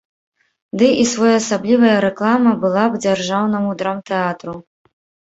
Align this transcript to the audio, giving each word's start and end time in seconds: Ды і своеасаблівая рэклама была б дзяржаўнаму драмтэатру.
Ды 0.81 0.87
і 1.01 1.03
своеасаблівая 1.09 1.91
рэклама 2.05 2.53
была 2.63 2.85
б 2.93 3.01
дзяржаўнаму 3.03 3.75
драмтэатру. 3.83 4.55